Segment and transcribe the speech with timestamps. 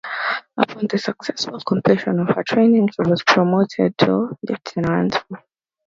[0.57, 5.17] Upon the successful completion of her training, she was promoted to lieutenant.